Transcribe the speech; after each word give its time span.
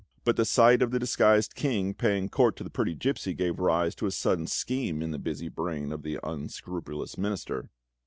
But 0.23 0.35
the 0.35 0.45
sight 0.45 0.81
of 0.81 0.89
the 0.89 0.97
disguised 0.97 1.53
King 1.53 1.93
paying 1.93 2.27
court 2.27 2.55
to 2.55 2.63
the 2.63 2.71
pretty 2.71 2.95
gipsy 2.95 3.35
gave 3.35 3.59
rise 3.59 3.93
to 3.97 4.07
a 4.07 4.11
sudden 4.11 4.47
scheme 4.47 5.03
in 5.03 5.11
the 5.11 5.19
busy 5.19 5.47
brain 5.47 5.91
of 5.91 6.01
the 6.01 6.17
unscrupulous 6.23 7.19
Minister. 7.19 7.69